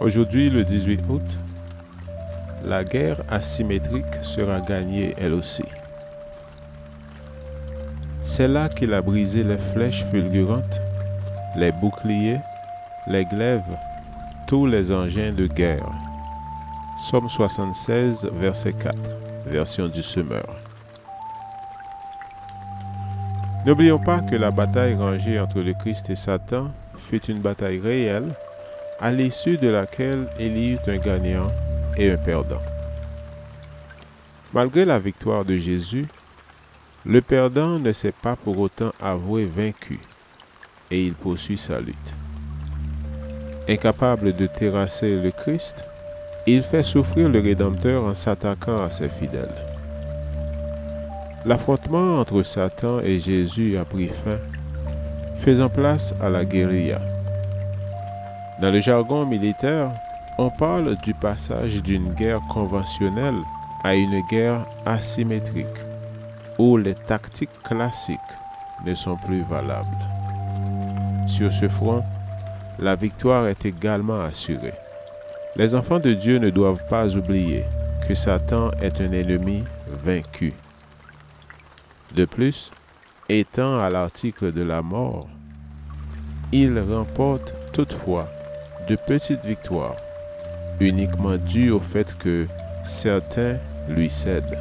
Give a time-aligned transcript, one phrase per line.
[0.00, 1.38] Aujourd'hui, le 18 août,
[2.64, 5.64] la guerre asymétrique sera gagnée elle aussi.
[8.22, 10.80] C'est là qu'il a brisé les flèches fulgurantes,
[11.54, 12.38] les boucliers,
[13.08, 13.76] les glaives,
[14.46, 15.92] tous les engins de guerre.
[17.10, 18.96] Somme 76, verset 4,
[19.48, 20.56] version du semeur.
[23.66, 28.32] N'oublions pas que la bataille rangée entre le Christ et Satan fut une bataille réelle
[29.00, 31.50] à l'issue de laquelle il y eut un gagnant
[31.96, 32.62] et un perdant.
[34.52, 36.06] Malgré la victoire de Jésus,
[37.06, 40.00] le perdant ne s'est pas pour autant avoué vaincu
[40.90, 42.14] et il poursuit sa lutte.
[43.68, 45.84] Incapable de terrasser le Christ,
[46.46, 49.54] il fait souffrir le Rédempteur en s'attaquant à ses fidèles.
[51.46, 54.38] L'affrontement entre Satan et Jésus a pris fin,
[55.36, 57.00] faisant place à la guérilla.
[58.60, 59.90] Dans le jargon militaire,
[60.36, 63.40] on parle du passage d'une guerre conventionnelle
[63.82, 65.66] à une guerre asymétrique,
[66.58, 68.18] où les tactiques classiques
[68.84, 69.86] ne sont plus valables.
[71.26, 72.04] Sur ce front,
[72.78, 74.74] la victoire est également assurée.
[75.56, 77.64] Les enfants de Dieu ne doivent pas oublier
[78.06, 79.64] que Satan est un ennemi
[80.04, 80.52] vaincu.
[82.14, 82.70] De plus,
[83.30, 85.28] étant à l'article de la mort,
[86.52, 88.28] il remporte toutefois
[88.90, 89.94] de petites victoires,
[90.80, 92.48] uniquement dues au fait que
[92.82, 93.56] certains
[93.88, 94.58] lui cèdent,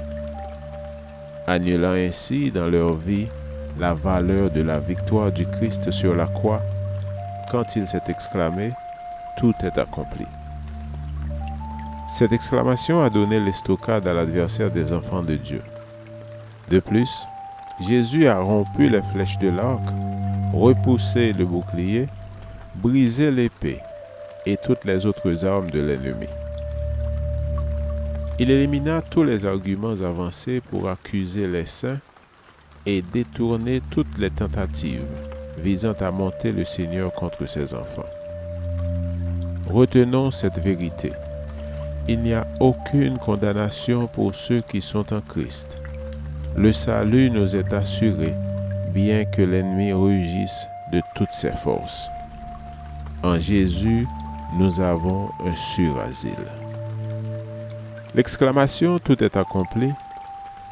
[1.48, 3.28] annulant ainsi dans leur vie
[3.80, 6.62] la valeur de la victoire du Christ sur la croix
[7.50, 8.72] quand il s'est exclamé,
[9.40, 10.28] Tout est accompli.
[12.14, 15.64] Cette exclamation a donné l'estocade à l'adversaire des enfants de Dieu.
[16.70, 17.26] De plus,
[17.88, 19.82] Jésus a rompu les flèches de l'arc,
[20.54, 22.08] repoussé le bouclier,
[22.76, 23.80] brisé l'épée
[24.46, 26.28] et toutes les autres armes de l'ennemi.
[28.40, 32.00] Il élimina tous les arguments avancés pour accuser les saints
[32.86, 35.06] et détourner toutes les tentatives
[35.58, 38.06] visant à monter le Seigneur contre ses enfants.
[39.68, 41.12] Retenons cette vérité.
[42.08, 45.78] Il n'y a aucune condamnation pour ceux qui sont en Christ.
[46.56, 48.34] Le salut nous est assuré,
[48.94, 52.10] bien que l'ennemi rugisse de toutes ses forces.
[53.22, 54.08] En Jésus,
[54.54, 56.34] nous avons un sur-asile.
[58.16, 59.92] L'exclamation Tout est accompli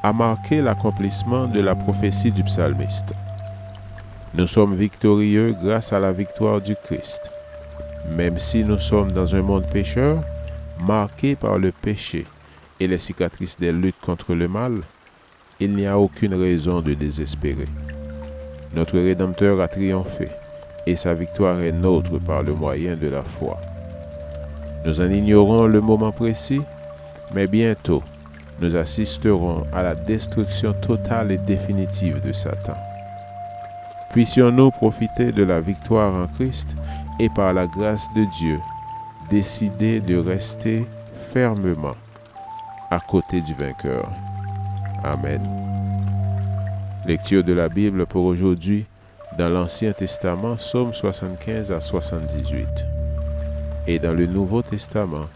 [0.04, 3.14] a marqué l'accomplissement de la prophétie du psalmiste.
[4.34, 7.32] Nous sommes victorieux grâce à la victoire du Christ.
[8.16, 10.24] Même si nous sommes dans un monde pécheur,
[10.80, 12.26] marqué par le péché
[12.80, 14.82] et les cicatrices des luttes contre le mal,
[15.60, 17.68] il n'y a aucune raison de désespérer.
[18.74, 20.30] Notre Rédempteur a triomphé
[20.88, 23.60] et sa victoire est nôtre par le moyen de la foi.
[24.86, 26.62] Nous en ignorons le moment précis,
[27.36, 28.02] mais bientôt
[28.62, 32.78] nous assisterons à la destruction totale et définitive de Satan.
[34.12, 36.76] Puissions-nous profiter de la victoire en Christ
[37.20, 38.60] et par la grâce de Dieu
[39.30, 40.86] décider de rester
[41.34, 41.96] fermement
[42.90, 44.10] à côté du vainqueur.
[45.04, 45.42] Amen.
[47.06, 48.86] Lecture de la Bible pour aujourd'hui
[49.38, 52.68] dans l'Ancien Testament, Psaume 75 à 78.
[53.88, 55.28] Et dans le Nouveau Testament,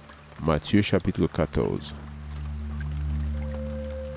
[0.43, 1.93] Matthieu chapitre 14.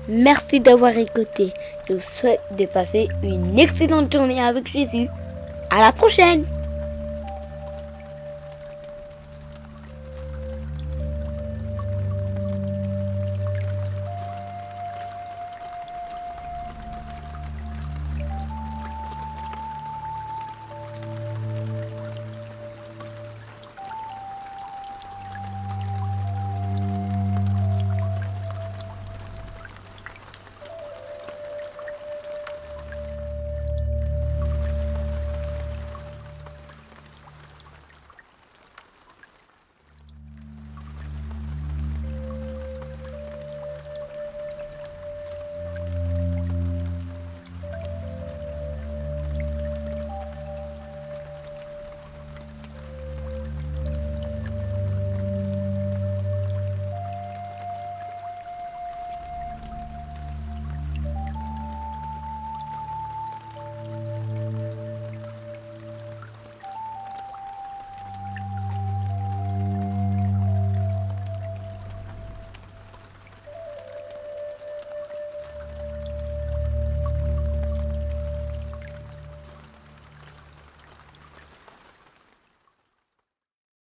[0.09, 1.53] Merci d'avoir écouté.
[1.87, 5.07] Je vous souhaite de passer une excellente journée avec Jésus.
[5.69, 6.45] À la prochaine!